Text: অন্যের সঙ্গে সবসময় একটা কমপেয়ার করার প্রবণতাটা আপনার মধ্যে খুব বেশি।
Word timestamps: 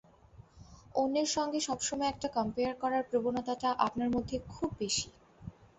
অন্যের 0.95 1.27
সঙ্গে 1.27 1.59
সবসময় 1.59 2.09
একটা 2.09 2.27
কমপেয়ার 2.35 2.73
করার 2.75 3.03
প্রবণতাটা 3.09 3.69
আপনার 3.85 4.09
মধ্যে 4.09 4.35
খুব 4.47 4.69
বেশি। 4.79 5.07